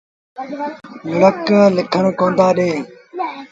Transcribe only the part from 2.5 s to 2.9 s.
ڏيݩ۔